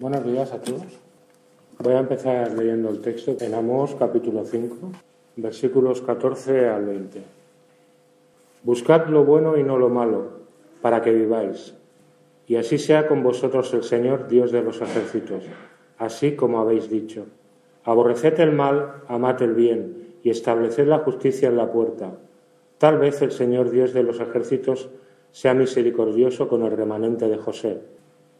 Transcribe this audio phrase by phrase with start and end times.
[0.00, 0.82] Buenos días a todos.
[1.78, 4.90] Voy a empezar leyendo el texto en Amós capítulo 5,
[5.36, 7.22] versículos 14 al 20.
[8.64, 10.40] Buscad lo bueno y no lo malo,
[10.82, 11.76] para que viváis.
[12.48, 15.44] Y así sea con vosotros el Señor, Dios de los ejércitos,
[15.98, 17.26] así como habéis dicho.
[17.84, 22.18] Aborreced el mal, amad el bien, y estableced la justicia en la puerta.
[22.78, 24.88] Tal vez el Señor Dios de los ejércitos
[25.30, 27.93] sea misericordioso con el remanente de José.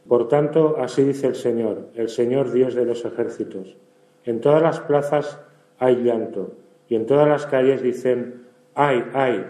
[0.08, 3.76] Por tanto, así dice el Señor, el Señor Dios de los ejércitos.
[4.24, 5.40] En todas las plazas
[5.78, 6.52] hay llanto,
[6.88, 8.42] y en todas las calles dicen,
[8.74, 9.46] ay, ay,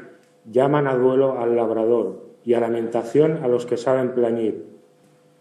[0.51, 4.65] llaman a duelo al labrador y a lamentación a los que saben plañir.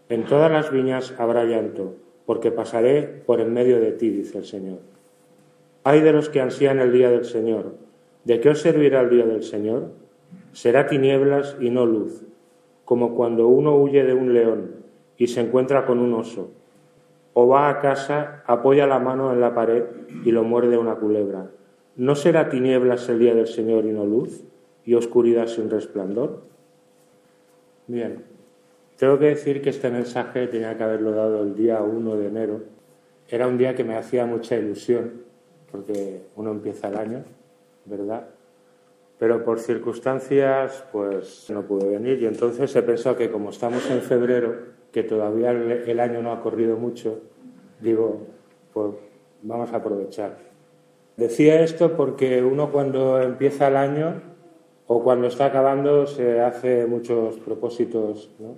[0.09, 1.93] En todas las viñas habrá llanto,
[2.25, 4.79] porque pasaré por en medio de ti, dice el Señor.
[5.83, 7.75] Ay de los que ansían el día del Señor.
[8.23, 9.91] ¿De qué os servirá el día del Señor?
[10.53, 12.23] Será tinieblas y no luz,
[12.85, 14.82] como cuando uno huye de un león
[15.17, 16.51] y se encuentra con un oso,
[17.33, 19.83] o va a casa, apoya la mano en la pared
[20.23, 21.49] y lo muerde una culebra.
[21.95, 24.43] ¿No será tinieblas el día del Señor y no luz,
[24.85, 26.41] y oscuridad sin resplandor?
[27.87, 28.23] Bien,
[28.97, 32.61] tengo que decir que este mensaje tenía que haberlo dado el día 1 de enero.
[33.27, 35.23] Era un día que me hacía mucha ilusión,
[35.71, 37.23] porque uno empieza el año,
[37.85, 38.27] ¿verdad?
[39.17, 44.01] Pero por circunstancias, pues no pude venir y entonces he pensado que como estamos en
[44.01, 47.19] febrero, que todavía el, año no ha corrido mucho,
[47.81, 48.21] digo,
[48.71, 48.93] pues
[49.41, 50.37] vamos a aprovechar.
[51.17, 54.21] Decía esto porque uno cuando empieza el año
[54.85, 58.55] o cuando está acabando se hace muchos propósitos, ¿no?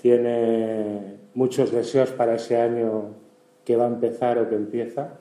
[0.00, 3.16] tiene muchos deseos para ese año
[3.64, 5.18] que va a empezar o que empieza.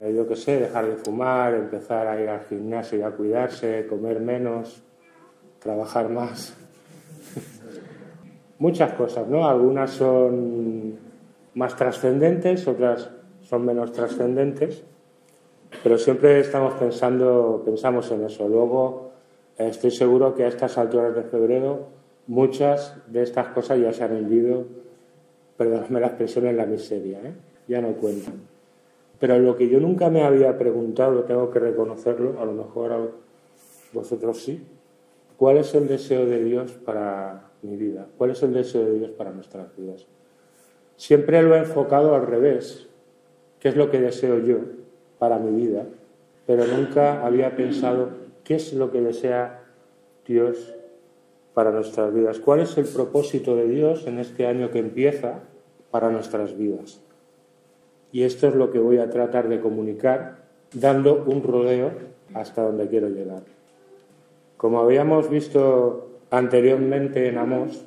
[0.00, 3.86] Eh, yo qué sé, dejar de fumar, empezar a ir al gimnasio y a cuidarse,
[3.86, 4.82] comer menos,
[5.60, 6.54] trabajar más.
[8.58, 9.48] Muchas cosas, ¿no?
[9.48, 10.96] Algunas son
[11.54, 13.10] más trascendentes, otras
[13.42, 14.82] son menos trascendentes,
[15.82, 18.48] pero siempre estamos pensando, pensamos en eso.
[18.48, 19.10] Luego,
[19.56, 21.98] estoy seguro que a estas alturas de febrero
[22.28, 24.66] muchas de estas cosas ya se han hundido,
[25.56, 27.32] perdóname la expresión, en la miseria, ¿eh?
[27.66, 28.34] ya no cuentan.
[29.18, 32.98] Pero lo que yo nunca me había preguntado, tengo que reconocerlo, a lo mejor a
[33.92, 34.64] vosotros sí,
[35.36, 38.06] ¿cuál es el deseo de Dios para mi vida?
[38.16, 40.06] ¿Cuál es el deseo de Dios para nuestras vidas?
[40.96, 42.88] Siempre lo he enfocado al revés,
[43.60, 44.58] qué es lo que deseo yo
[45.18, 45.84] para mi vida,
[46.46, 48.10] pero nunca había pensado
[48.44, 49.64] qué es lo que desea
[50.26, 50.74] Dios
[51.54, 55.40] para nuestras vidas, cuál es el propósito de Dios en este año que empieza
[55.90, 57.00] para nuestras vidas.
[58.12, 60.38] Y esto es lo que voy a tratar de comunicar
[60.72, 61.90] dando un rodeo
[62.34, 63.42] hasta donde quiero llegar.
[64.56, 67.84] Como habíamos visto anteriormente en Amós,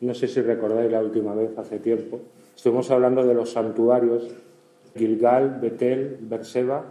[0.00, 2.20] no sé si recordáis la última vez, hace tiempo,
[2.54, 4.28] estuvimos hablando de los santuarios.
[4.96, 6.84] Gilgal, Betel, Berseba,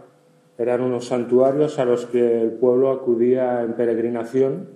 [0.58, 4.68] eran unos santuarios a los que el pueblo acudía en peregrinación.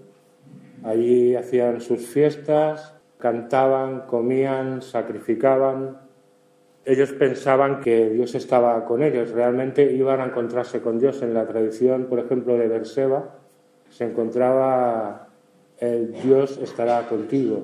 [0.82, 5.98] Allí hacían sus fiestas, cantaban, comían, sacrificaban,
[6.88, 11.20] ellos pensaban que Dios estaba con ellos, realmente iban a encontrarse con Dios.
[11.20, 13.34] En la tradición, por ejemplo, de Berseba,
[13.90, 15.27] se encontraba
[15.78, 17.62] el Dios estará contigo.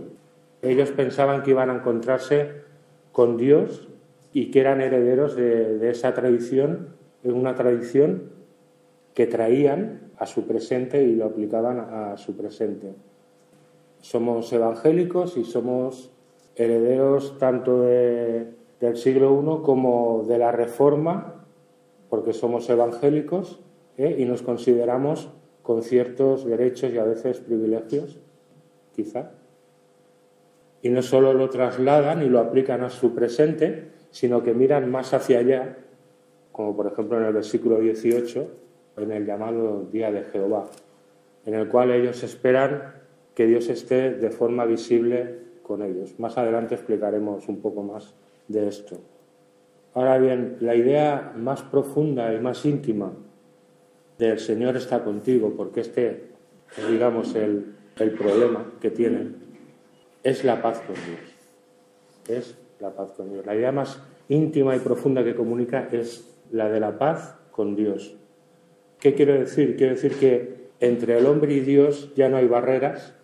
[0.62, 2.62] Ellos pensaban que iban a encontrarse
[3.12, 3.88] con Dios
[4.32, 6.88] y que eran herederos de, esa tradición,
[7.22, 8.30] una tradición
[9.14, 12.94] que traían a su presente y lo aplicaban a su presente.
[14.00, 16.10] Somos evangélicos y somos
[16.56, 18.54] herederos tanto de
[18.84, 21.46] del siglo I como de la Reforma,
[22.10, 23.60] porque somos evangélicos
[23.96, 24.16] ¿eh?
[24.18, 25.30] y nos consideramos
[25.64, 28.18] con ciertos derechos y a veces privilegios,
[28.94, 29.30] quizá.
[30.82, 35.14] Y no solo lo trasladan y lo aplican a su presente, sino que miran más
[35.14, 35.78] hacia allá,
[36.52, 38.46] como por ejemplo en el versículo 18,
[38.98, 40.66] en el llamado Día de Jehová,
[41.46, 42.96] en el cual ellos esperan
[43.34, 46.20] que Dios esté de forma visible con ellos.
[46.20, 48.12] Más adelante explicaremos un poco más
[48.48, 48.98] de esto.
[49.94, 53.14] Ahora bien, la idea más profunda y más íntima
[54.28, 56.30] del Señor está contigo, porque este
[56.76, 59.36] es, digamos, el, el problema que tienen,
[60.22, 61.20] es la paz con Dios.
[62.28, 63.44] Es la paz con Dios.
[63.46, 68.16] La idea más íntima y profunda que comunica es la de la paz con Dios.
[69.00, 69.76] ¿Qué quiero decir?
[69.76, 73.14] Quiero decir que entre el hombre y Dios ya no hay barreras,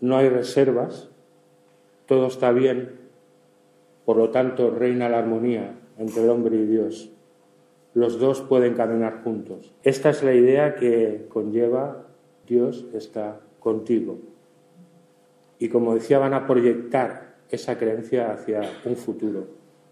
[0.00, 1.10] no hay reservas,
[2.06, 3.04] todo está bien,
[4.04, 7.10] por lo tanto, reina la armonía entre el hombre y Dios.
[7.94, 9.72] Los dos pueden caminar juntos.
[9.84, 12.06] Esta es la idea que conlleva
[12.46, 14.18] Dios está contigo.
[15.60, 19.46] Y como decía, van a proyectar esa creencia hacia un futuro.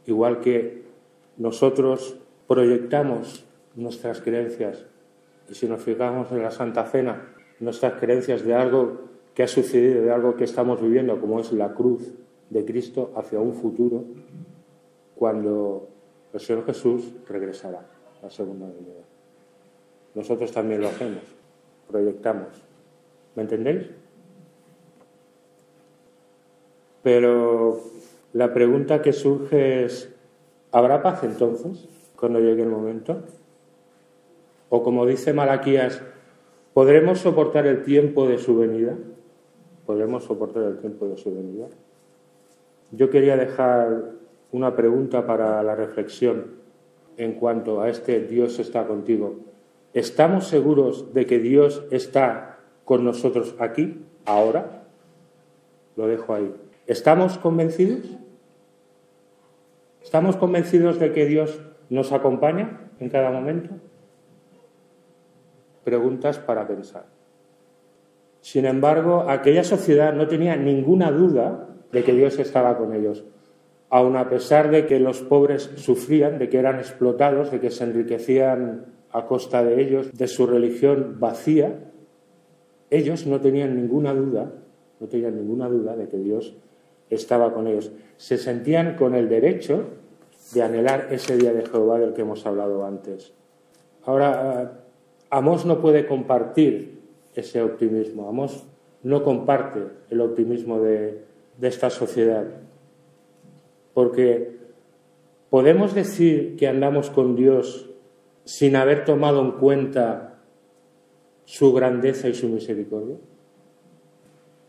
[0.06, 0.82] Igual que
[1.36, 2.18] nosotros
[2.48, 3.44] proyectamos
[3.76, 4.84] nuestras creencias,
[5.48, 9.02] y si nos fijamos en la Santa Cena, nuestras creencias de algo
[9.34, 12.12] que ha sucedido, de algo que estamos viviendo, como es la cruz
[12.50, 14.04] de Cristo, hacia un futuro,
[15.14, 15.88] cuando
[16.32, 19.02] el Señor Jesús regresará a la segunda venida.
[20.14, 21.22] Nosotros también lo hacemos,
[21.88, 22.48] proyectamos.
[23.34, 23.88] ¿Me entendéis?
[27.02, 27.80] Pero
[28.32, 30.14] la pregunta que surge es,
[30.70, 33.22] ¿habrá paz entonces cuando llegue el momento?
[34.68, 36.00] O como dice Malaquías,
[36.72, 38.96] ¿podremos soportar el tiempo de su venida?
[39.86, 41.66] ¿Podremos soportar el tiempo de su venida?
[42.92, 44.12] Yo quería dejar
[44.52, 46.62] una pregunta para la reflexión
[47.16, 49.40] en cuanto a este Dios está contigo.
[49.94, 54.84] ¿Estamos seguros de que Dios está con nosotros aquí, ahora?
[55.96, 56.54] Lo dejo ahí.
[56.86, 58.06] ¿Estamos convencidos?
[60.02, 61.60] ¿Estamos convencidos de que Dios
[61.90, 63.74] nos acompaña en cada momento?
[65.84, 67.06] Preguntas para pensar.
[68.40, 73.24] Sin embargo, aquella sociedad no tenía ninguna duda de que Dios estaba con ellos,
[73.92, 77.84] aun a pesar de que los pobres sufrían, de que eran explotados, de que se
[77.84, 81.92] enriquecían a costa de ellos, de su religión vacía,
[82.88, 84.50] ellos no tenían ninguna duda,
[84.98, 86.56] no tenían ninguna duda de que Dios
[87.10, 87.92] estaba con ellos.
[88.16, 89.84] Se sentían con el derecho
[90.54, 93.34] de anhelar ese día de Jehová del que hemos hablado antes.
[94.06, 94.84] Ahora,
[95.28, 96.98] Amos no puede compartir
[97.34, 98.26] ese optimismo.
[98.26, 98.64] Amos
[99.02, 101.24] no comparte el optimismo de,
[101.58, 102.46] de esta sociedad.
[103.94, 104.56] Porque
[105.50, 107.90] podemos decir que andamos con Dios
[108.44, 110.40] sin haber tomado en cuenta
[111.44, 113.16] su grandeza y su misericordia.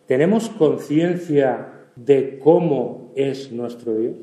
[0.05, 4.17] ¿Tenemos conciencia de cómo es nuestro Dios?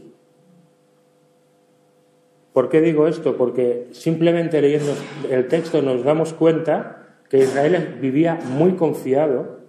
[2.52, 3.36] ¿Por qué digo esto?
[3.36, 4.92] Porque simplemente leyendo
[5.30, 9.60] el texto nos damos cuenta que Israel vivía muy confiado,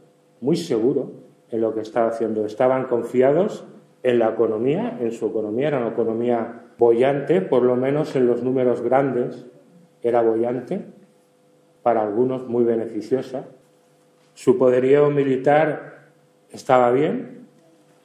[0.42, 1.12] muy seguro
[1.52, 2.46] en lo que estaba haciendo.
[2.46, 3.66] Estaban confiados
[4.04, 8.44] en la economía, en su economía, era una economía bollante, por lo menos en los
[8.44, 9.46] números grandes
[10.02, 10.84] era bollante,
[11.84, 13.46] para algunos muy beneficiosa.
[14.34, 16.08] Su poderío militar
[16.52, 17.48] estaba bien,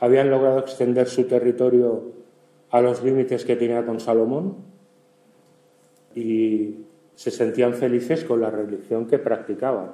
[0.00, 2.12] habían logrado extender su territorio
[2.70, 4.56] a los límites que tenía con Salomón
[6.14, 6.84] y
[7.14, 9.92] se sentían felices con la religión que practicaban.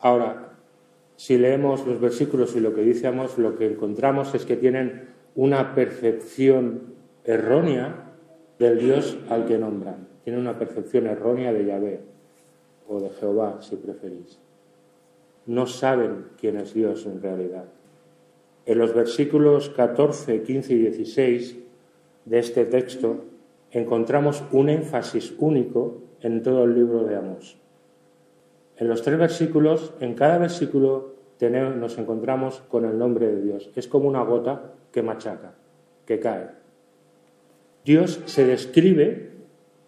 [0.00, 0.47] Ahora,
[1.18, 5.74] si leemos los versículos y lo que decíamos, lo que encontramos es que tienen una
[5.74, 6.94] percepción
[7.24, 8.12] errónea
[8.60, 10.06] del Dios al que nombran.
[10.22, 12.00] Tienen una percepción errónea de Yahvé
[12.86, 14.38] o de Jehová, si preferís.
[15.46, 17.64] No saben quién es Dios en realidad.
[18.64, 21.56] En los versículos 14, 15 y 16
[22.26, 23.24] de este texto
[23.72, 27.58] encontramos un énfasis único en todo el libro de Amos.
[28.78, 33.70] En los tres versículos, en cada versículo nos encontramos con el nombre de Dios.
[33.76, 35.54] Es como una gota que machaca,
[36.04, 36.48] que cae.
[37.84, 39.30] Dios se describe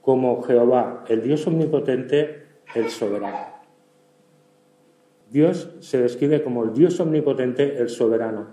[0.01, 3.61] como Jehová, el Dios omnipotente, el soberano.
[5.31, 8.47] Dios se describe como el Dios omnipotente, el soberano.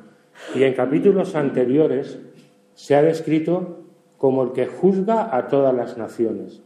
[0.56, 2.20] Y en capítulos anteriores
[2.74, 3.80] se ha descrito
[4.18, 6.62] como el que juzga a todas las naciones,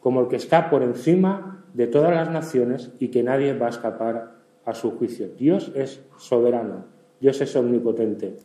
[0.00, 3.70] como el que está por encima de todas las naciones y que nadie va a
[3.70, 4.32] escapar
[4.64, 5.28] a su juicio.
[5.36, 6.84] Dios es soberano,
[7.20, 8.36] Dios es omnipotente.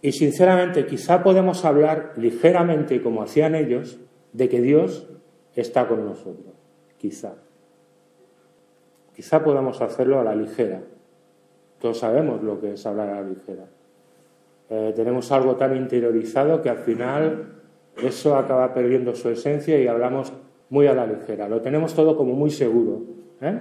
[0.00, 3.98] Y sinceramente quizá podemos hablar ligeramente, como hacían ellos,
[4.32, 5.08] de que Dios
[5.54, 6.54] está con nosotros.
[6.98, 7.34] Quizá.
[9.14, 10.82] Quizá podamos hacerlo a la ligera.
[11.78, 13.66] Todos sabemos lo que es hablar a la ligera.
[14.70, 17.62] Eh, tenemos algo tan interiorizado que al final
[18.02, 20.32] eso acaba perdiendo su esencia y hablamos
[20.70, 21.48] muy a la ligera.
[21.48, 23.02] Lo tenemos todo como muy seguro.
[23.40, 23.60] ¿eh?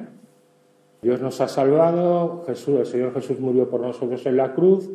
[1.01, 4.89] Dios nos ha salvado, Jesús, el Señor Jesús murió por nosotros en la cruz,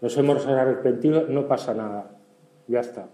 [0.00, 2.10] nos hemos arrepentido, no pasa nada.
[2.66, 3.08] Ya está.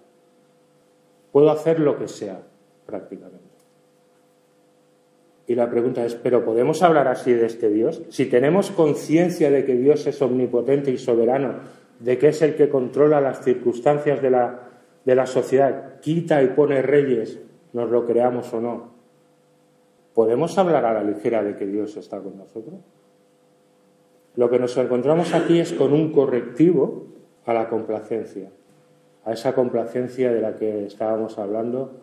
[1.31, 2.43] Puedo hacer lo que sea,
[2.87, 3.51] prácticamente.
[5.47, 8.03] Y la pregunta es, ¿pero podemos hablar así de este Dios?
[8.09, 11.55] Si tenemos conciencia de que Dios es omnipotente y soberano,
[11.99, 14.61] de que es el que controla las circunstancias de la,
[15.05, 17.39] de la sociedad, quita y pone reyes,
[17.73, 18.91] nos lo creamos o no,
[20.15, 22.81] ¿podemos hablar a la ligera de que Dios está con nosotros?
[24.37, 27.07] Lo que nos encontramos aquí es con un correctivo
[27.47, 28.51] a la complacencia,
[29.25, 32.01] a esa complacencia de la que estábamos hablando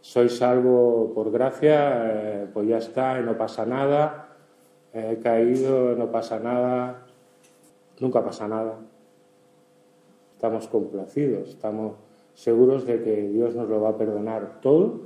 [0.00, 4.28] soy salvo por gracia, eh, pues ya está, no pasa nada,
[4.92, 7.06] he caído, no pasa nada,
[8.00, 8.78] nunca pasa nada.
[10.34, 11.96] estamos complacidos, estamos
[12.40, 14.98] seguros de que Dios nos lo va a perdonar todo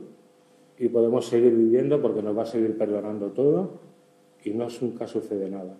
[0.78, 3.72] y podemos seguir viviendo porque nos va a seguir perdonando todo
[4.44, 5.74] y no nunca sucede nada.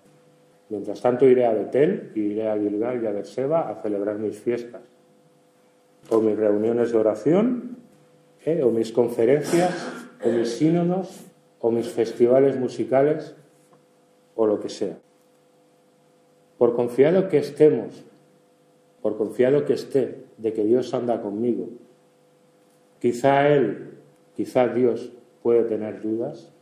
[0.68, 4.82] Mientras tanto iré a Betel, iré a Gilgal y a Berseba a celebrar mis fiestas,
[6.10, 7.76] o mis reuniones de oración,
[8.44, 8.60] ¿eh?
[8.64, 9.86] o mis conferencias,
[10.24, 11.20] o mis sínodos,
[11.60, 13.36] o mis festivales musicales,
[14.34, 14.98] o lo que sea.
[16.58, 18.04] Por confiado que estemos,
[19.02, 21.68] por confiado que esté de que Dios anda conmigo,
[23.00, 23.98] quizá Él,
[24.34, 25.12] quizá Dios
[25.42, 26.52] puede tener dudas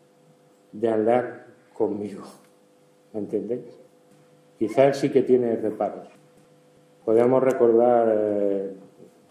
[0.73, 2.23] de andar conmigo.
[3.13, 3.79] ¿Me entendéis?
[4.59, 6.09] Quizá él sí que tiene reparos.
[7.05, 8.73] Podríamos recordar eh,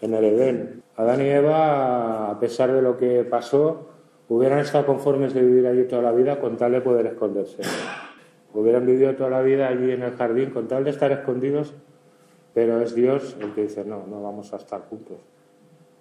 [0.00, 3.88] en el Edén, Adán y Eva, a pesar de lo que pasó,
[4.28, 7.62] hubieran estado conformes de vivir allí toda la vida con tal de poder esconderse.
[8.52, 11.74] Hubieran vivido toda la vida allí en el jardín con tal de estar escondidos,
[12.54, 15.18] pero es Dios el que dice, no, no vamos a estar juntos.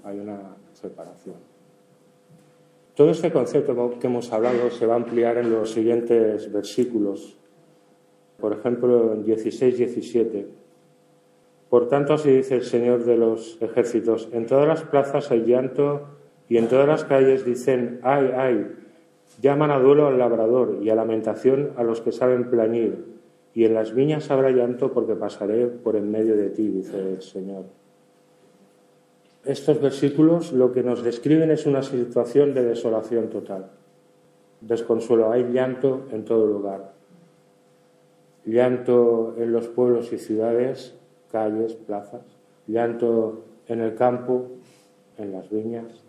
[0.04, 1.36] Hay una separación.
[2.96, 7.38] Todo este concepto que hemos hablado se va a ampliar en los siguientes versículos
[8.42, 10.48] por ejemplo, en 16, 17.
[11.70, 16.08] Por tanto, así dice el Señor de los ejércitos, en todas las plazas hay llanto
[16.50, 18.76] y en todas las calles dicen, ay, ay,
[19.40, 23.06] llaman a duelo al labrador y a lamentación a los que saben plañir,
[23.54, 27.22] y en las viñas habrá llanto porque pasaré por en medio de ti, dice el
[27.22, 27.66] Señor.
[29.44, 33.72] Estos versículos lo que nos describen es una situación de desolación total.
[34.62, 37.02] Desconsuelo, hay llanto en todo lugar
[38.46, 40.96] llanto en los pueblos y ciudades,
[41.32, 42.24] calles, plazas,
[42.68, 44.48] llanto en el campo,
[45.18, 46.04] en las viñas.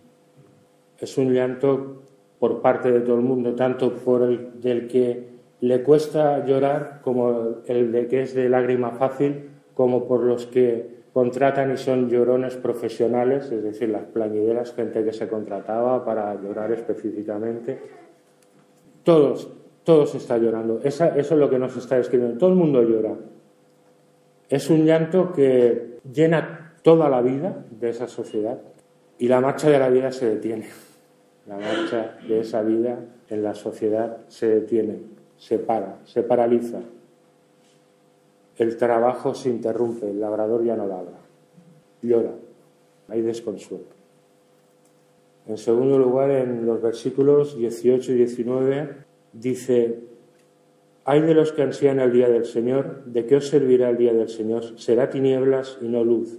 [0.98, 2.02] Es un llanto
[2.38, 5.31] por parte de todo el mundo, tanto por el del que
[5.62, 11.02] le cuesta llorar como el de que es de lágrima fácil, como por los que
[11.12, 16.72] contratan y son llorones profesionales, es decir, las plañideras, gente que se contrataba para llorar
[16.72, 17.78] específicamente.
[19.04, 19.48] Todos,
[19.84, 20.80] todos está llorando.
[20.82, 22.38] eso es lo que nos está describiendo.
[22.38, 23.14] Todo el mundo llora.
[24.48, 28.58] Es un llanto que llena toda la vida de esa sociedad
[29.16, 30.66] y la marcha de la vida se detiene.
[31.46, 34.98] La marcha de esa vida en la sociedad se detiene,
[35.42, 36.82] se para, se paraliza.
[38.56, 41.18] El trabajo se interrumpe, el labrador ya no labra,
[42.00, 42.30] llora,
[43.08, 43.86] hay desconsuelo.
[45.48, 48.96] En segundo lugar, en los versículos 18 y 19
[49.32, 49.98] dice,
[51.04, 54.12] hay de los que ansían el día del Señor, ¿de qué os servirá el día
[54.12, 54.78] del Señor?
[54.78, 56.38] Será tinieblas y no luz,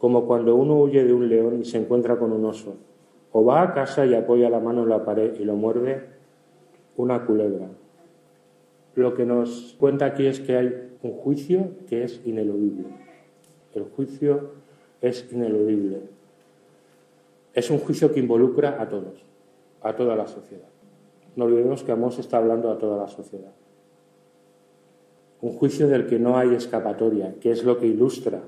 [0.00, 2.76] como cuando uno huye de un león y se encuentra con un oso,
[3.30, 6.06] o va a casa y apoya la mano en la pared y lo muerde
[6.96, 7.68] una culebra.
[8.96, 12.86] Lo que nos cuenta aquí es que hay un juicio que es ineludible.
[13.74, 14.52] El juicio
[15.02, 16.00] es ineludible.
[17.52, 19.22] Es un juicio que involucra a todos,
[19.82, 20.68] a toda la sociedad.
[21.36, 23.52] No olvidemos que Amós está hablando a toda la sociedad.
[25.42, 28.40] Un juicio del que no hay escapatoria, que es lo que ilustra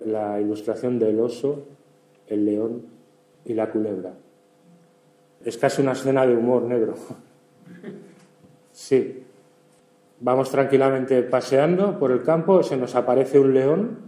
[0.00, 1.64] la ilustración del oso,
[2.26, 2.82] el león
[3.46, 4.12] y la culebra.
[5.42, 6.96] Es casi una escena de humor negro.
[8.72, 9.24] Sí.
[10.22, 13.98] Vamos tranquilamente paseando por el campo, se nos aparece un león,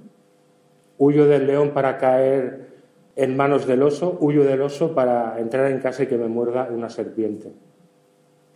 [0.98, 2.68] huyo del león para caer
[3.16, 6.68] en manos del oso, huyo del oso para entrar en casa y que me muerda
[6.70, 7.50] una serpiente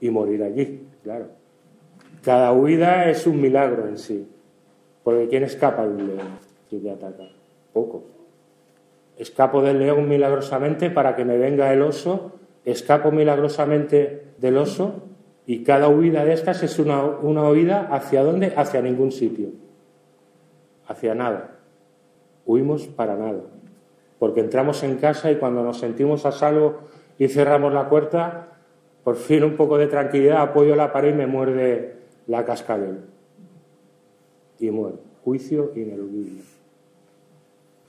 [0.02, 1.28] y morir allí, claro.
[2.22, 4.28] Cada huida es un milagro en sí,
[5.02, 7.24] porque ¿quién escapa de un león si te ataca?
[7.72, 8.02] Pocos.
[9.16, 12.32] Escapo del león milagrosamente para que me venga el oso,
[12.66, 15.15] escapo milagrosamente del oso
[15.46, 18.52] y cada huida de estas es una, una huida hacia dónde?
[18.56, 19.50] Hacia ningún sitio,
[20.88, 21.58] hacia nada.
[22.44, 23.42] Huimos para nada,
[24.18, 26.80] porque entramos en casa y cuando nos sentimos a salvo
[27.18, 28.48] y cerramos la puerta,
[29.04, 33.00] por fin un poco de tranquilidad, apoyo la pared y me muerde la cascabel.
[34.58, 34.96] Y muere.
[35.24, 36.42] Juicio ineludible.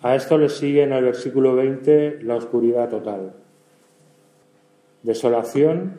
[0.02, 3.34] A esto le sigue en el versículo 20 la oscuridad total.
[5.04, 5.96] Desolación,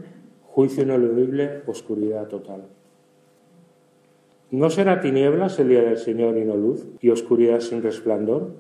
[0.59, 2.63] juicio ineludible, oscuridad total.
[4.51, 8.55] ¿No será tinieblas el día del Señor y no luz, y oscuridad sin resplandor?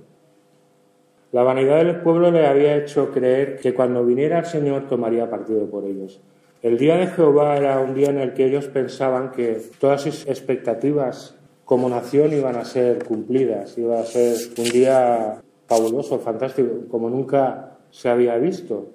[1.32, 5.68] La vanidad del pueblo le había hecho creer que cuando viniera el Señor tomaría partido
[5.68, 6.20] por ellos.
[6.62, 10.24] El día de Jehová era un día en el que ellos pensaban que todas sus
[10.28, 17.10] expectativas como nación iban a ser cumplidas, iba a ser un día fabuloso, fantástico, como
[17.10, 18.86] nunca se había visto.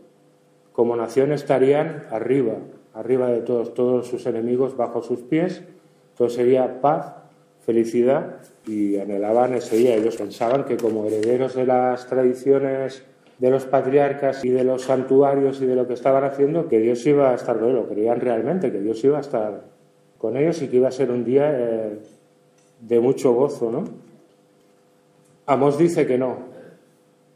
[0.71, 2.55] Como nación estarían arriba,
[2.93, 5.63] arriba de todos, sus enemigos bajo sus pies,
[6.17, 7.15] todo sería paz,
[7.65, 9.95] felicidad y anhelaban ese día.
[9.95, 13.03] Ellos pensaban que como herederos de las tradiciones
[13.39, 17.05] de los patriarcas y de los santuarios y de lo que estaban haciendo, que Dios
[17.05, 19.63] iba a estar con ellos, lo creían realmente, que Dios iba a estar
[20.17, 21.99] con ellos y que iba a ser un día eh,
[22.79, 23.83] de mucho gozo, ¿no?
[25.45, 26.37] Amós dice que no.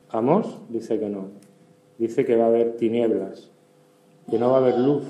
[0.10, 1.26] Amós dice que no.
[1.98, 3.52] Dice que va a haber tinieblas,
[4.30, 5.04] que no va a haber luz,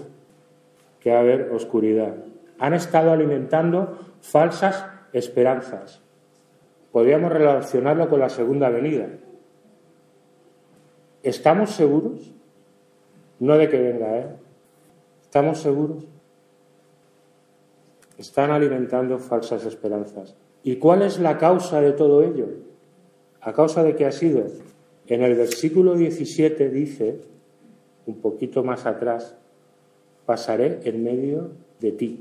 [1.08, 2.18] que va a haber oscuridad.
[2.60, 6.02] Han estado alimentando falsas esperanzas.
[6.92, 9.08] Podríamos relacionarlo con la segunda venida.
[11.24, 12.34] ¿Estamos seguros?
[13.40, 14.28] No de que venga, ¿eh?
[15.22, 16.04] ¿Estamos seguros?
[18.18, 20.36] Están alimentando falsas esperanzas.
[20.62, 22.48] ¿Y cuál es la causa de todo ello?
[23.40, 24.44] ¿A causa de qué ha sido?
[25.06, 27.22] En el versículo 17 dice,
[28.06, 29.38] un poquito más atrás,
[30.28, 32.20] pasaré en medio de ti.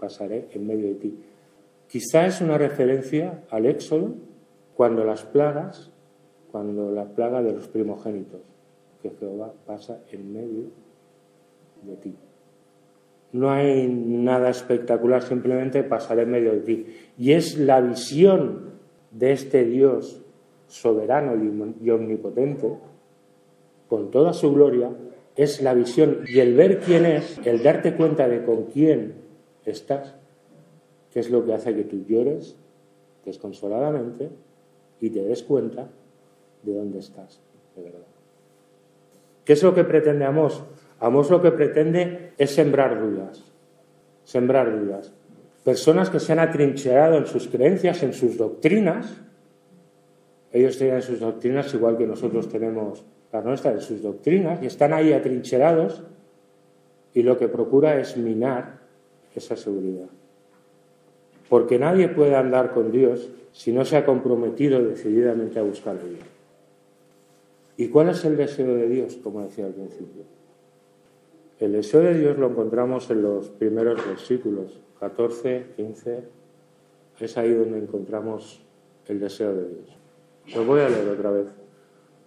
[0.00, 1.18] Pasaré en medio de ti.
[1.88, 4.14] Quizá es una referencia al Éxodo
[4.74, 5.90] cuando las plagas,
[6.50, 8.40] cuando la plaga de los primogénitos,
[9.02, 10.64] que Jehová pasa en medio
[11.82, 12.14] de ti.
[13.32, 16.86] No hay nada espectacular, simplemente pasaré en medio de ti.
[17.18, 18.70] Y es la visión
[19.10, 20.22] de este Dios
[20.66, 21.34] soberano
[21.82, 22.72] y omnipotente,
[23.86, 24.90] con toda su gloria,
[25.36, 29.14] es la visión y el ver quién es, el darte cuenta de con quién
[29.64, 30.14] estás,
[31.12, 32.56] que es lo que hace que tú llores
[33.24, 34.30] desconsoladamente
[35.00, 35.88] y te des cuenta
[36.62, 37.40] de dónde estás,
[37.76, 38.00] de verdad.
[39.44, 40.62] ¿Qué es lo que pretende Amos?
[40.98, 43.42] Amos lo que pretende es sembrar dudas,
[44.24, 45.12] sembrar dudas.
[45.64, 49.20] Personas que se han atrincherado en sus creencias, en sus doctrinas,
[50.52, 54.92] ellos tienen sus doctrinas igual que nosotros tenemos las nuestras, en sus doctrinas, y están
[54.92, 56.02] ahí atrincherados
[57.12, 58.80] y lo que procura es minar
[59.34, 60.08] esa seguridad.
[61.48, 66.20] Porque nadie puede andar con Dios si no se ha comprometido decididamente a buscar Dios.
[67.78, 70.24] ¿Y cuál es el deseo de Dios, como decía al principio?
[71.58, 76.24] El deseo de Dios lo encontramos en los primeros versículos, 14, 15.
[77.20, 78.60] Es ahí donde encontramos
[79.06, 79.96] el deseo de Dios.
[80.54, 81.46] Lo voy a leer otra vez.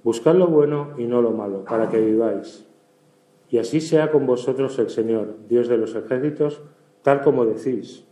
[0.03, 2.65] Buscad lo bueno y no lo malo, para que viváis.
[3.49, 6.61] Y así sea con vosotros el Señor, Dios de los ejércitos,
[7.01, 8.05] tal como decís.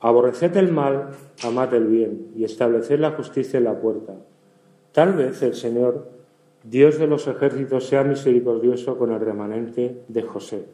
[0.00, 1.10] Aborreced el mal,
[1.42, 4.14] amad el bien, y estableced la justicia en la puerta.
[4.92, 6.08] Tal vez el Señor,
[6.62, 10.66] Dios de los ejércitos, sea misericordioso con el remanente de José.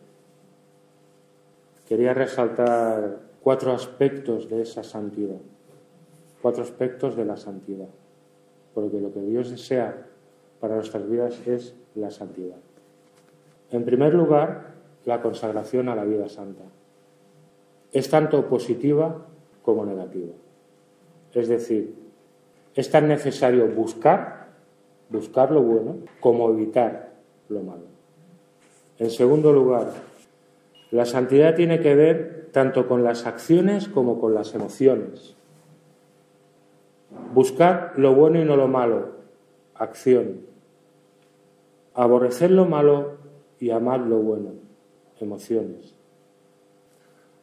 [1.89, 5.39] Quería resaltar cuatro aspectos de esa santidad,
[6.43, 7.89] cuatro aspectos de la santidad
[8.77, 10.07] porque lo que Dios desea
[10.61, 12.57] para nuestras vidas es la santidad.
[13.71, 16.65] En primer lugar, la consagración a la vida santa.
[17.93, 19.27] Es tanto positiva
[19.63, 20.33] como negativa.
[21.33, 21.95] Es decir,
[22.75, 24.49] es tan necesario buscar,
[25.09, 27.13] buscar lo bueno, como evitar
[27.49, 27.85] lo malo.
[28.99, 29.93] En segundo lugar,
[30.91, 35.35] la santidad tiene que ver tanto con las acciones como con las emociones.
[37.35, 39.16] Buscar lo bueno y no lo malo,
[39.79, 40.41] acción.
[41.95, 43.19] Aborrecer lo malo
[43.59, 44.51] y amar lo bueno,
[45.21, 45.95] emociones.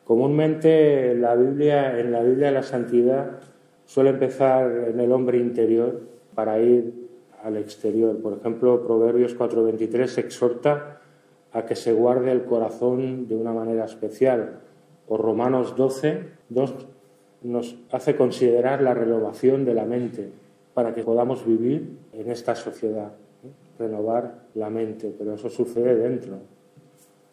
[0.03, 3.39] Comúnmente la Biblia, en la Biblia la santidad
[3.85, 6.01] suele empezar en el hombre interior
[6.35, 6.93] para ir
[7.41, 8.21] al exterior.
[8.21, 11.01] Por ejemplo, Proverbios 4:23 exhorta
[11.51, 14.59] a que se guarde el corazón de una manera especial.
[15.07, 16.75] O Romanos 12, 2
[17.43, 20.42] nos hace considerar la renovación de la mente
[20.73, 23.13] para que podamos vivir en esta sociedad,
[23.77, 26.37] renovar la mente, pero eso sucede dentro.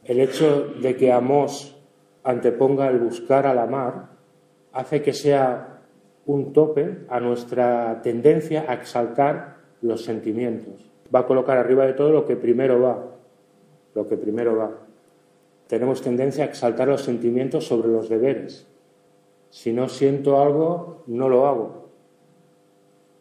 [0.04, 1.76] El hecho de que Amós
[2.22, 4.10] anteponga el buscar al amar
[4.72, 5.80] hace que sea
[6.26, 10.90] un tope a nuestra tendencia a exaltar los sentimientos.
[11.14, 13.04] Va a colocar arriba de todo lo que primero va,
[13.94, 14.70] lo que primero va.
[15.66, 18.66] Tenemos tendencia a exaltar los sentimientos sobre los deberes,
[19.50, 21.89] si no siento algo, no lo hago.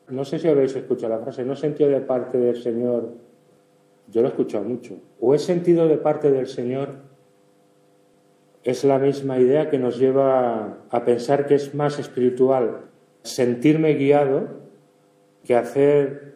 [0.10, 3.10] No sé si habéis escuchado la frase, no sentido de parte del Señor.
[4.08, 4.96] Yo lo he escuchado mucho.
[5.20, 6.90] O he sentido de parte del Señor.
[8.64, 12.90] Es la misma idea que nos lleva a pensar que es más espiritual
[13.24, 14.48] sentirme guiado
[15.44, 16.36] que hacer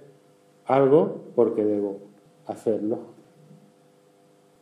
[0.65, 1.99] algo porque debo
[2.45, 3.13] hacerlo.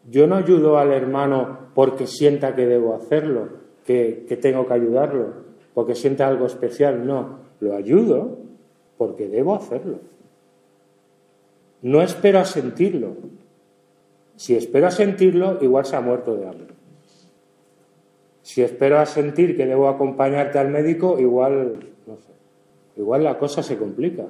[0.10, 3.50] Yo no ayudo al hermano porque sienta que debo hacerlo,
[3.86, 7.06] que, tengo que ayudarlo porque siente algo especial.
[7.06, 8.40] No, lo ayudo
[9.02, 9.98] porque debo hacerlo.
[11.82, 13.16] No espero a sentirlo.
[14.36, 16.68] Si espero a sentirlo, igual se ha muerto de hambre.
[18.44, 22.32] Si espero a sentir que debo acompañarte al médico, igual, no sé,
[22.96, 24.28] igual la cosa se complica.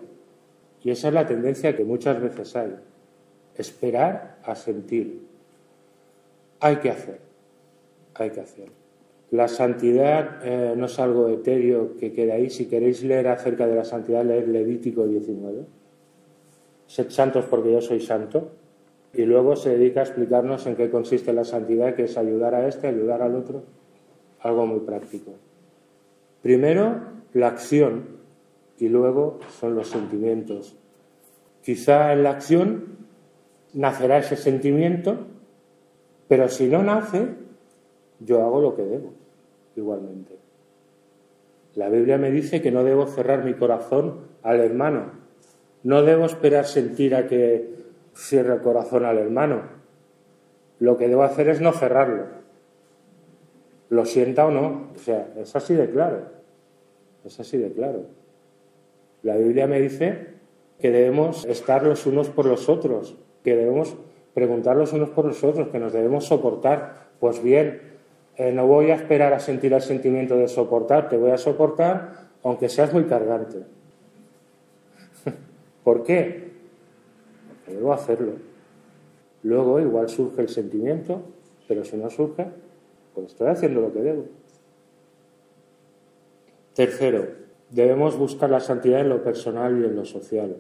[0.81, 2.73] Y esa es la tendencia que muchas veces hay.
[3.57, 5.27] Esperar a sentir.
[6.62, 7.19] Hay que hacer,
[8.13, 8.81] hay que hacer.
[9.32, 12.50] La santidad eh, no es algo etéreo que quede ahí.
[12.50, 15.65] Si queréis leer acerca de la santidad, leer Levítico 19.
[16.86, 18.50] Sed santos porque yo soy santo.
[19.13, 22.67] Y luego se dedica a explicarnos en qué consiste la santidad, que es ayudar a
[22.67, 23.63] este, ayudar al otro.
[24.41, 25.32] Algo muy práctico.
[26.41, 27.00] Primero,
[27.34, 28.22] la acción
[28.80, 30.76] y luego son los sentimientos.
[31.62, 32.98] Quizá en la acción
[33.74, 35.20] nacerá ese sentimiento,
[36.28, 37.28] pero si no nace,
[38.20, 39.13] yo hago lo que debo,
[39.82, 40.38] igualmente.
[41.76, 45.12] La Biblia me dice que no debo cerrar mi corazón al hermano,
[45.84, 47.76] no debo esperar sentir a que
[48.13, 49.63] cierre el corazón al hermano.
[50.80, 52.26] Lo que debo hacer es no cerrarlo.
[53.89, 56.24] Lo sienta o no, o sea, es así de claro.
[57.26, 58.06] Es así de claro.
[59.24, 60.28] La Biblia me dice
[60.80, 63.96] que debemos estar los unos por los otros, que debemos
[64.34, 67.10] preguntar los unos por los otros, que nos debemos soportar.
[67.20, 67.90] Pues bien,
[68.41, 72.32] eh, no voy a esperar a sentir el sentimiento de soportar, te voy a soportar
[72.43, 73.60] aunque seas muy cargante.
[75.84, 76.49] ¿Por qué?
[77.47, 78.32] Porque debo hacerlo.
[79.43, 81.21] Luego igual surge el sentimiento,
[81.67, 82.47] pero si no surge,
[83.13, 84.25] pues estoy haciendo lo que debo.
[86.73, 87.27] Tercero,
[87.69, 90.58] debemos buscar la santidad en lo personal y en lo social.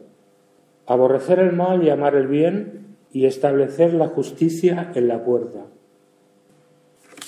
[0.85, 5.65] Aborrecer el mal y amar el bien y establecer la justicia en la puerta.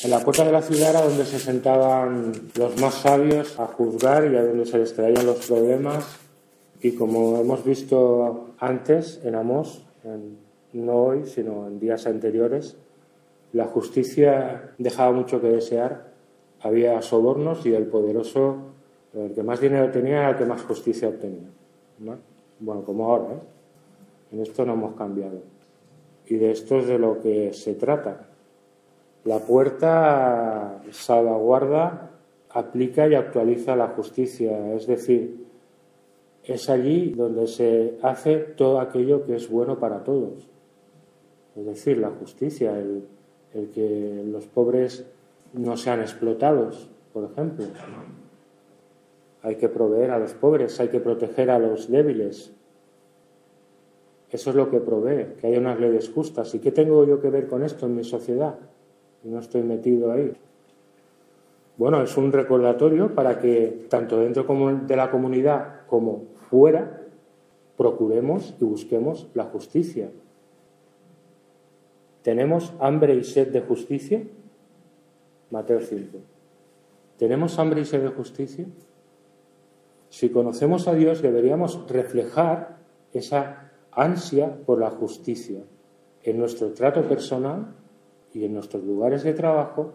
[0.04, 4.30] En la puerta de la ciudad era donde se sentaban los más sabios a juzgar
[4.30, 6.20] y a donde se les traían los problemas.
[6.82, 9.86] Y como hemos visto antes en Amós,
[10.74, 12.76] no hoy, sino en días anteriores,
[13.54, 16.12] la justicia dejaba mucho que desear.
[16.60, 18.58] Había sobornos y el poderoso,
[19.14, 21.48] el que más dinero tenía, era el que más justicia obtenía.
[22.60, 23.40] Bueno, como ahora, ¿eh?
[24.34, 25.42] En esto no hemos cambiado.
[26.26, 28.33] Y de esto es de lo que se trata.
[29.26, 32.12] La puerta salvaguarda,
[32.50, 35.44] aplica y actualiza la justicia, es decir,
[36.44, 40.48] es allí donde se hace todo aquello que es bueno para todos.
[41.56, 43.08] Es decir, la justicia, el,
[43.74, 45.06] que los pobres
[45.54, 47.66] no sean explotados, por ejemplo.
[49.42, 52.52] Hay que proveer a los pobres, hay que proteger a los débiles.
[54.32, 56.54] Eso es lo que provee, que haya unas leyes justas.
[56.56, 58.56] ¿Y qué tengo yo que ver con esto en mi sociedad?
[59.24, 60.34] No estoy metido ahí.
[61.78, 67.02] Bueno, es un recordatorio para que tanto dentro de la comunidad como fuera
[67.78, 70.10] procuremos y busquemos la justicia.
[72.22, 74.24] ¿Tenemos hambre y sed de justicia?
[75.50, 76.20] Mateo 5.
[77.18, 78.66] ¿Tenemos hambre y sed de justicia?
[80.10, 82.78] Si conocemos a Dios deberíamos reflejar
[83.14, 85.62] esa ansia por la justicia
[86.22, 87.76] en nuestro trato personal
[88.34, 89.94] y en nuestros lugares de trabajo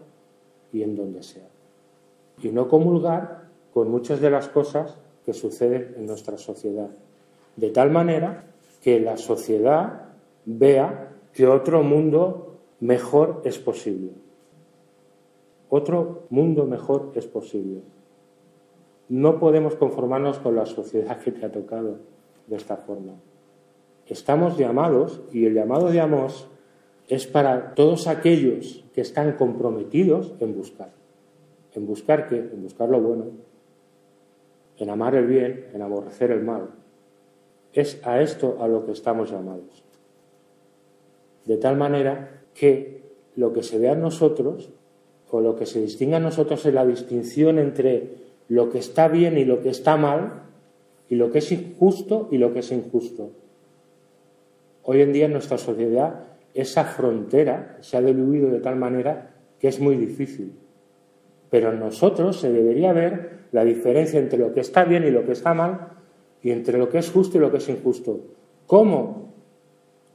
[0.71, 1.47] y en donde sea.
[2.41, 6.89] Y no comulgar con muchas de las cosas que suceden en nuestra sociedad.
[7.55, 8.45] De tal manera
[8.81, 10.05] que la sociedad
[10.45, 14.11] vea que otro mundo mejor es posible.
[15.69, 17.81] Otro mundo mejor es posible.
[19.09, 21.97] No podemos conformarnos con la sociedad que te ha tocado
[22.47, 23.13] de esta forma.
[24.07, 26.47] Estamos llamados, y el llamado de Amós
[27.09, 30.91] es para todos aquellos que están comprometidos en buscar.
[31.73, 32.37] ¿En buscar qué?
[32.37, 33.25] En buscar lo bueno,
[34.77, 36.69] en amar el bien, en aborrecer el mal.
[37.73, 39.83] Es a esto a lo que estamos llamados.
[41.45, 43.01] De tal manera que
[43.35, 44.69] lo que se ve a nosotros,
[45.31, 48.17] o lo que se distingue a nosotros es la distinción entre
[48.47, 50.43] lo que está bien y lo que está mal,
[51.07, 53.31] y lo que es injusto y lo que es injusto.
[54.83, 59.67] Hoy en día en nuestra sociedad esa frontera se ha diluido de tal manera que
[59.67, 60.53] es muy difícil.
[61.49, 65.25] Pero en nosotros se debería ver la diferencia entre lo que está bien y lo
[65.25, 65.89] que está mal
[66.41, 68.19] y entre lo que es justo y lo que es injusto.
[68.67, 69.33] ¿Cómo?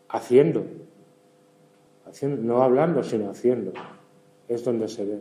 [0.08, 0.64] Haciendo.
[2.06, 3.72] haciendo no hablando, sino haciendo.
[4.48, 5.18] Es donde se ve.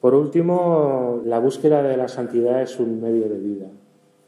[0.00, 3.66] Por último, la búsqueda de la santidad es un medio de vida.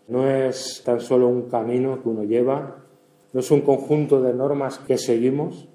[0.08, 2.81] No es tan solo un camino que uno lleva,
[3.32, 5.68] no es un conjunto de normas que seguimos,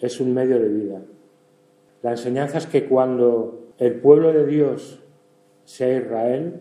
[0.00, 1.02] es un medio de vida.
[2.02, 5.00] La enseñanza es que cuando el pueblo de Dios,
[5.64, 6.60] sea Israel,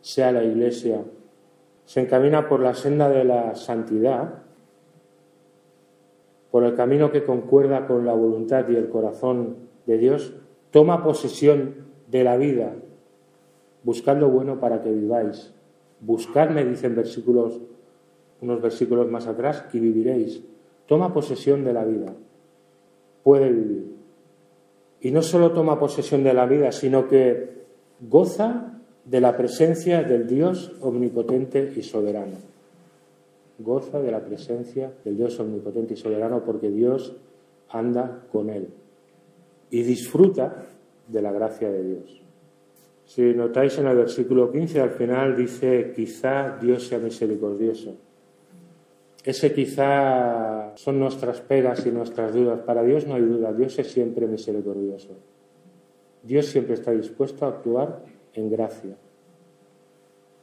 [0.00, 1.02] sea la Iglesia,
[1.84, 4.42] se encamina por la senda de la santidad,
[6.50, 9.56] por el camino que concuerda con la voluntad y el corazón
[9.86, 10.34] de Dios,
[10.70, 12.74] toma posesión de la vida,
[13.82, 15.54] buscando bueno para que viváis.
[16.00, 17.60] Buscadme, dicen versículos,
[18.40, 20.42] unos versículos más atrás, y viviréis.
[20.86, 22.12] Toma posesión de la vida.
[23.22, 23.90] Puede vivir.
[25.02, 27.60] Y no solo toma posesión de la vida, sino que
[28.00, 32.36] goza de la presencia del Dios omnipotente y soberano.
[33.58, 37.16] Goza de la presencia del Dios omnipotente y soberano porque Dios
[37.68, 38.68] anda con él
[39.70, 40.66] y disfruta
[41.06, 42.22] de la gracia de Dios.
[43.04, 47.96] Si notáis en el versículo 15 al final dice, quizá Dios sea misericordioso.
[49.24, 52.60] Ese quizá son nuestras pegas y nuestras dudas.
[52.60, 55.16] Para Dios no hay duda, Dios es siempre misericordioso.
[56.22, 58.02] Dios siempre está dispuesto a actuar
[58.34, 58.96] en gracia.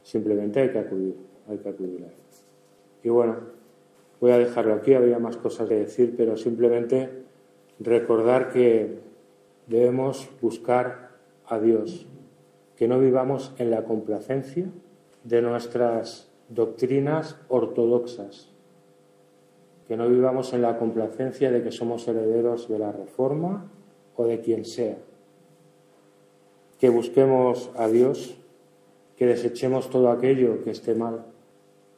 [0.02, 1.16] Simplemente hay que acudir,
[1.48, 2.08] hay que acudir a.
[3.02, 3.36] Y bueno,
[4.20, 7.10] voy a dejarlo aquí, había más cosas que decir, pero simplemente
[7.78, 8.98] recordar que
[9.66, 11.10] debemos buscar
[11.46, 12.06] a Dios,
[12.76, 14.66] que no vivamos en la complacencia
[15.24, 18.52] de nuestras doctrinas ortodoxas,
[19.88, 23.70] que no vivamos en la complacencia de que somos herederos de la Reforma
[24.16, 24.98] o de quien sea,
[26.78, 28.36] que busquemos a Dios,
[29.16, 31.24] que desechemos todo aquello que esté mal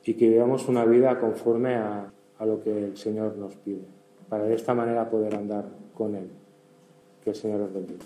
[0.04, 3.84] y que vivamos una vida conforme a, a lo que el Señor nos pide,
[4.28, 6.30] para de esta manera poder andar con Él.
[7.24, 8.04] Que el Señor os bendiga.